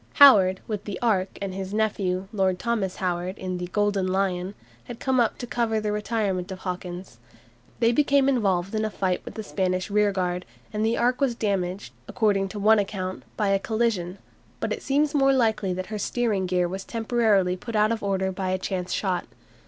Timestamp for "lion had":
4.07-4.99